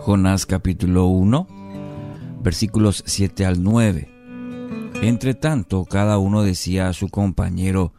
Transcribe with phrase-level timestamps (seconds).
[0.00, 1.46] Jonás capítulo 1,
[2.42, 4.08] versículos 7 al 9.
[5.02, 7.92] Entre tanto, cada uno decía a su compañero,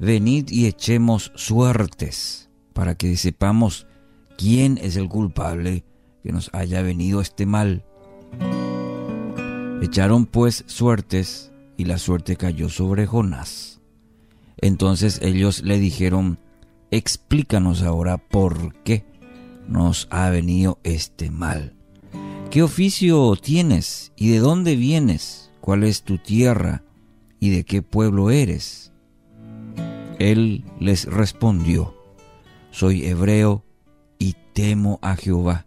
[0.00, 3.86] venid y echemos suertes, para que sepamos
[4.36, 5.84] quién es el culpable
[6.24, 7.84] que nos haya venido este mal.
[9.80, 13.80] Echaron pues suertes, y la suerte cayó sobre Jonás.
[14.56, 16.40] Entonces ellos le dijeron,
[16.90, 19.04] explícanos ahora por qué
[19.68, 21.74] nos ha venido este mal.
[22.50, 25.50] ¿Qué oficio tienes y de dónde vienes?
[25.60, 26.84] ¿Cuál es tu tierra
[27.40, 28.92] y de qué pueblo eres?
[30.18, 31.94] Él les respondió,
[32.70, 33.64] soy hebreo
[34.18, 35.66] y temo a Jehová,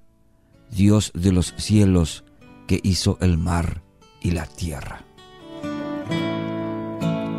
[0.72, 2.24] Dios de los cielos,
[2.68, 3.84] que hizo el mar
[4.22, 5.06] y la tierra.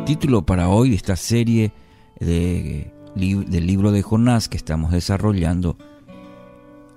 [0.05, 1.71] Título para hoy de esta serie
[2.19, 5.77] de, del libro de Jonás que estamos desarrollando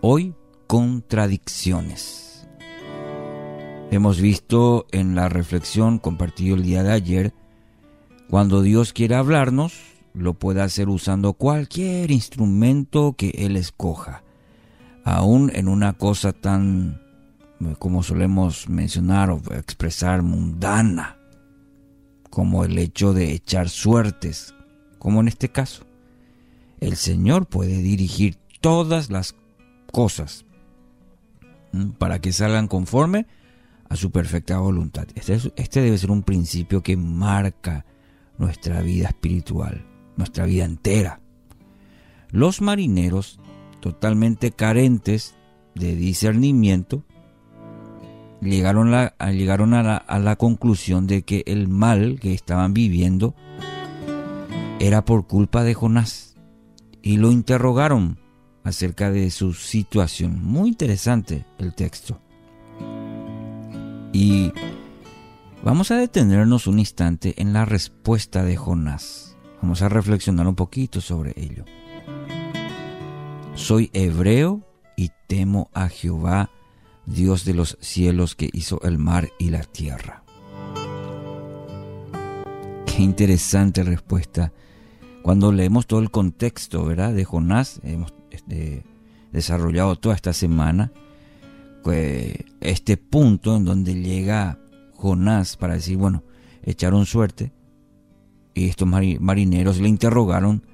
[0.05, 0.35] Hoy,
[0.67, 2.49] contradicciones.
[3.93, 7.35] Hemos visto en la reflexión compartida el día de ayer,
[8.29, 9.75] cuando Dios quiere hablarnos,
[10.13, 14.25] lo puede hacer usando cualquier instrumento que Él escoja,
[15.05, 17.01] aún en una cosa tan,
[17.79, 21.17] como solemos mencionar o expresar, mundana,
[22.29, 24.53] como el hecho de echar suertes,
[24.99, 25.85] como en este caso.
[26.81, 29.37] El Señor puede dirigir todas las
[29.93, 30.45] cosas
[31.99, 33.27] para que salgan conforme
[33.89, 35.07] a su perfecta voluntad.
[35.15, 37.85] Este, este, debe ser un principio que marca
[38.39, 41.21] nuestra vida espiritual, nuestra vida entera.
[42.31, 43.39] Los marineros,
[43.81, 45.35] totalmente carentes
[45.75, 47.05] de discernimiento,
[48.41, 53.35] llegaron, a, la, a la conclusión de que el mal que estaban viviendo
[54.81, 56.35] era por culpa de Jonás
[57.03, 58.22] y lo interrogaron
[58.65, 60.43] acerca de su situación.
[60.43, 62.21] Muy interesante el texto.
[64.13, 64.53] Y
[65.63, 69.37] vamos a detenernos un instante en la respuesta de Jonás.
[69.63, 71.65] Vamos a reflexionar un poquito sobre ello.
[73.55, 76.51] Soy hebreo y temo a Jehová,
[77.07, 80.25] Dios de los cielos que hizo el mar y la tierra.
[82.87, 84.53] Qué interesante respuesta.
[85.23, 87.15] Cuando leemos todo el contexto, ¿verdad?
[87.15, 88.85] De Jonás, hemos este,
[89.31, 90.93] desarrollado toda esta semana,
[92.61, 94.59] este punto en donde llega
[94.95, 96.23] Jonás para decir, bueno,
[96.63, 97.53] echaron suerte,
[98.55, 100.67] y estos marineros le interrogaron,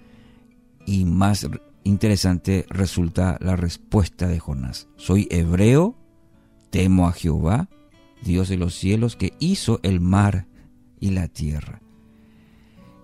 [0.86, 1.46] y más
[1.84, 4.88] interesante resulta la respuesta de Jonás.
[4.96, 5.96] Soy hebreo,
[6.70, 7.68] temo a Jehová,
[8.22, 10.46] Dios de los cielos, que hizo el mar
[11.00, 11.80] y la tierra.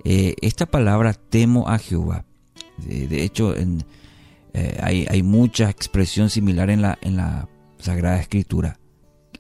[0.05, 2.27] Eh, esta palabra temo a Jehová,
[2.77, 3.55] de hecho
[4.55, 7.49] eh, hay, mucha expresión similar en la, en la
[7.79, 8.79] Sagrada Escritura.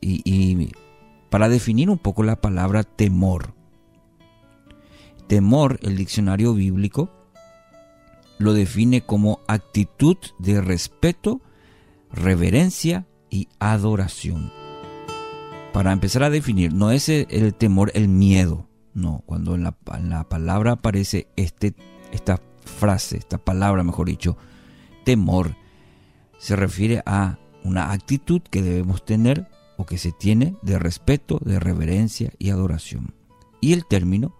[0.01, 0.73] Y,
[1.31, 3.55] para definir un poco la palabra temor.
[5.27, 7.11] Temor, el diccionario bíblico,
[8.39, 11.41] lo define como actitud de respeto,
[12.13, 14.53] reverencia y adoración.
[15.73, 19.73] Para empezar a definir, no es el, temor el miedo, no, cuando en la,
[20.29, 21.75] palabra aparece este,
[22.13, 24.37] esta frase, esta palabra mejor dicho,
[25.05, 25.57] temor
[26.39, 31.59] se refiere a una actitud que debemos tener o que se tiene de respeto, de
[31.59, 33.15] reverencia y adoración.
[33.61, 34.37] Y el término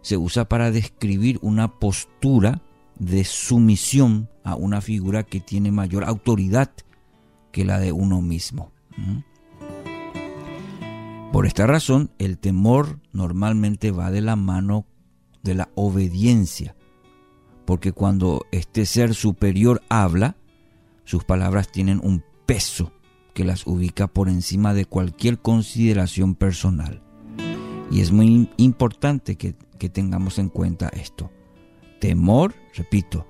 [0.00, 2.62] se usa para describir una postura
[2.98, 6.70] de sumisión a una figura que tiene mayor autoridad
[7.52, 8.72] que la de uno mismo.
[8.96, 9.18] ¿Mm?
[11.32, 14.86] Por esta razón, el temor normalmente va de la mano
[15.42, 16.76] de la obediencia
[17.64, 20.36] porque cuando este ser superior habla,
[21.04, 22.92] sus palabras tienen un peso
[23.34, 27.02] que las ubica por encima de cualquier consideración personal.
[27.90, 29.54] Y es muy importante que,
[29.88, 31.32] tengamos en cuenta esto.
[32.00, 33.26] Temor, repito,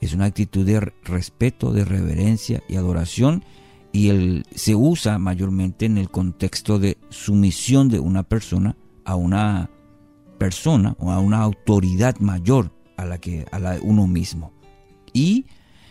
[0.00, 3.44] es una actitud de respeto, de reverencia y adoración
[3.92, 9.70] y el, se usa mayormente en el contexto de sumisión de una persona a una
[10.38, 14.52] persona o a una autoridad mayor a la que a la uno mismo.
[15.12, 15.46] Y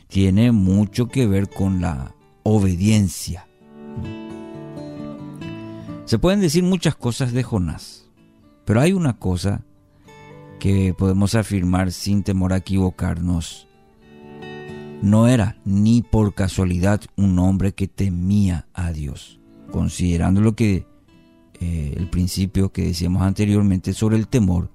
[0.07, 3.47] tiene mucho que ver con la obediencia.
[6.05, 8.09] Se pueden decir muchas cosas de Jonás,
[8.65, 9.63] pero hay una cosa
[10.59, 13.68] que podemos afirmar sin temor a equivocarnos.
[15.01, 19.39] No era ni por casualidad un hombre que temía a Dios,
[19.71, 20.85] considerando lo que
[21.61, 24.69] eh, el principio que decíamos anteriormente sobre el temor.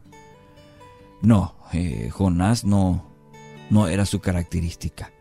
[1.21, 3.07] No, eh, Jonás no,
[3.71, 5.13] no era su característica.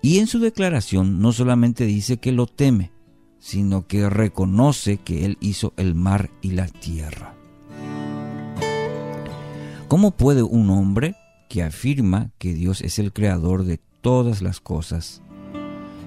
[0.00, 2.90] Y en su declaración no solamente dice que lo teme,
[3.38, 7.34] sino que reconoce que Él hizo el mar y la tierra.
[9.86, 11.14] ¿Cómo puede un hombre
[11.48, 15.22] que afirma que Dios es el creador de todas las cosas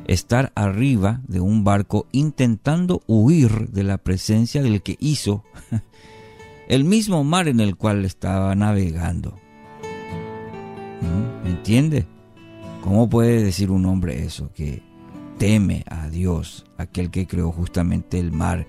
[0.08, 5.44] estar arriba de un barco intentando huir de la presencia del que hizo
[6.68, 9.40] el mismo mar en el cual estaba navegando?
[11.02, 11.44] ¿Mm?
[11.44, 12.06] ¿Me entiende?
[12.84, 14.52] ¿Cómo puede decir un hombre eso?
[14.54, 14.84] Que
[15.38, 18.68] teme a Dios, aquel que creó justamente el mar.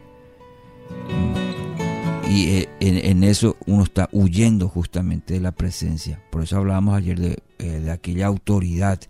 [2.28, 6.22] Y eh, en, eso uno está huyendo justamente de la presencia.
[6.30, 9.00] Por eso hablábamos ayer de, eh, de aquella autoridad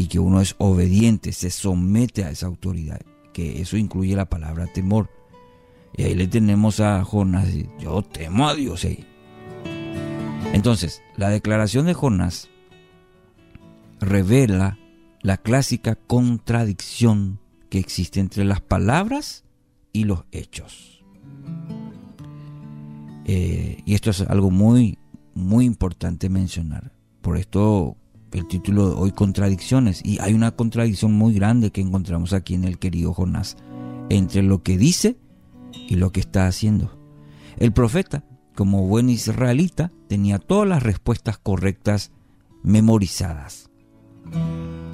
[0.00, 3.02] y que uno es obediente, se somete a esa autoridad.
[3.34, 5.10] Que eso incluye la palabra temor.
[5.94, 9.06] Y ahí le tenemos a Jonás, yo temo a Dios ahí.
[10.54, 12.48] Entonces, la declaración de Jonás
[14.00, 14.78] revela
[15.20, 17.38] la clásica contradicción
[17.68, 19.44] que existe entre las palabras
[19.92, 21.04] y los hechos.
[23.26, 24.96] Eh, y esto es algo muy,
[25.34, 26.90] muy importante mencionar.
[27.20, 27.98] Por esto
[28.32, 30.00] el título de hoy, Contradicciones.
[30.04, 33.56] Y hay una contradicción muy grande que encontramos aquí en el querido Jonás,
[34.08, 35.16] entre lo que dice
[35.88, 36.98] y lo que está haciendo.
[37.56, 38.24] El profeta,
[38.54, 42.12] como buen israelita, tenía todas las respuestas correctas
[42.62, 43.70] memorizadas.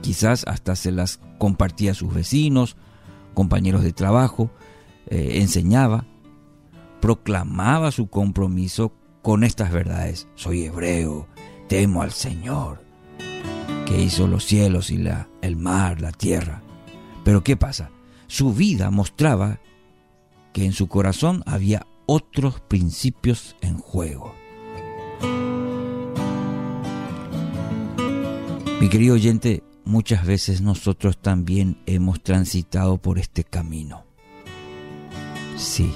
[0.02, 2.76] Quizás hasta se las compartía a sus vecinos,
[3.34, 4.50] compañeros de trabajo,
[5.08, 6.06] eh, enseñaba,
[7.00, 8.92] proclamaba su compromiso
[9.22, 10.28] con estas verdades.
[10.34, 11.26] Soy hebreo,
[11.68, 12.85] temo al Señor,
[13.86, 16.62] que hizo los cielos y la, el mar, la tierra.
[17.24, 17.90] Pero ¿qué pasa?
[18.26, 19.60] Su vida mostraba
[20.52, 24.34] que en su corazón había otros principios en juego.
[28.80, 34.04] Mi querido oyente, muchas veces nosotros también hemos transitado por este camino.
[35.56, 35.94] Sí,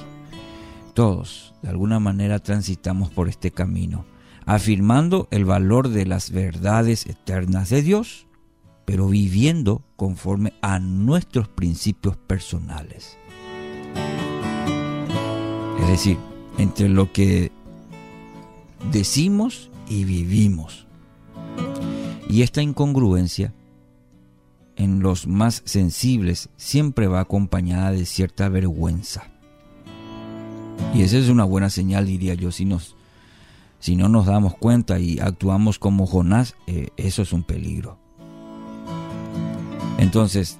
[0.93, 4.05] todos de alguna manera transitamos por este camino,
[4.45, 8.27] afirmando el valor de las verdades eternas de Dios,
[8.85, 13.17] pero viviendo conforme a nuestros principios personales.
[15.79, 16.17] Es decir,
[16.57, 17.51] entre lo que
[18.91, 20.87] decimos y vivimos.
[22.29, 23.53] Y esta incongruencia
[24.75, 29.23] en los más sensibles siempre va acompañada de cierta vergüenza.
[30.93, 32.95] Y esa es una buena señal, diría yo, si, nos,
[33.81, 37.97] si no nos damos cuenta y actuamos como Jonás, eh, eso es un peligro.
[39.97, 40.59] Entonces,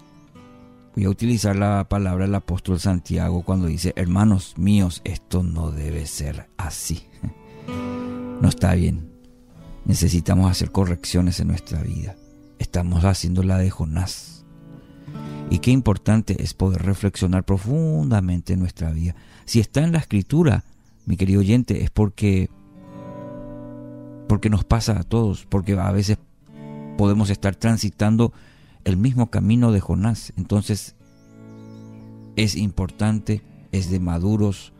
[0.95, 6.05] voy a utilizar la palabra del apóstol Santiago cuando dice, hermanos míos, esto no debe
[6.07, 7.07] ser así.
[8.41, 9.11] No está bien.
[9.85, 12.15] Necesitamos hacer correcciones en nuestra vida.
[12.57, 14.45] Estamos haciendo la de Jonás.
[15.51, 19.15] Y qué importante es poder reflexionar profundamente en nuestra vida.
[19.45, 20.63] Si está en la escritura,
[21.05, 22.49] mi querido oyente, es porque
[24.31, 26.17] porque nos pasa a todos, porque a veces
[26.97, 28.31] podemos estar transitando
[28.85, 30.31] el mismo camino de Jonás.
[30.37, 30.95] Entonces
[32.37, 33.41] es importante,
[33.73, 34.71] es de maduros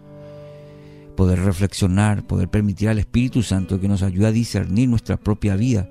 [1.18, 5.90] poder reflexionar, poder permitir al Espíritu Santo que nos ayude a discernir nuestra propia vida.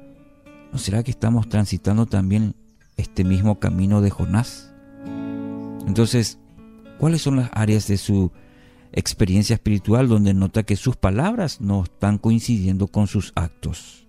[0.73, 2.55] ¿No será que estamos transitando también
[2.97, 4.73] este mismo camino de Jonás?
[5.87, 6.38] Entonces,
[6.99, 8.33] ¿cuáles son las áreas de su
[8.92, 14.06] experiencia espiritual donde nota que sus palabras no están coincidiendo con sus actos?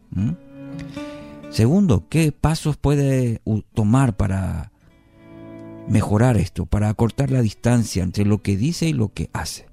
[1.49, 3.41] Segundo, ¿qué pasos puede
[3.73, 4.71] tomar para
[5.87, 9.67] mejorar esto, para acortar la distancia entre lo que dice y lo que hace?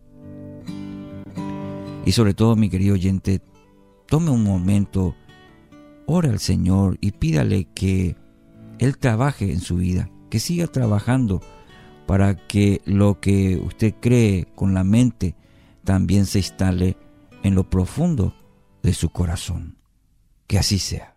[2.04, 3.42] Y sobre todo, mi querido oyente,
[4.06, 5.14] tome un momento,
[6.06, 8.16] ora al Señor y pídale que
[8.78, 11.42] Él trabaje en su vida, que siga trabajando
[12.08, 15.34] para que lo que usted cree con la mente
[15.84, 16.96] también se instale
[17.42, 18.34] en lo profundo
[18.82, 19.76] de su corazón.
[20.46, 21.14] Que así sea.